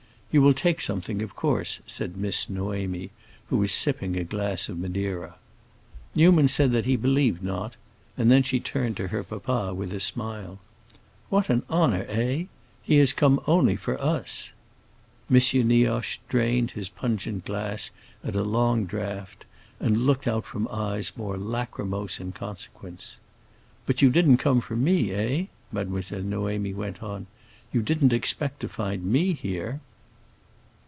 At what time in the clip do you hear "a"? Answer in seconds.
4.15-4.23, 9.91-9.99, 18.37-18.41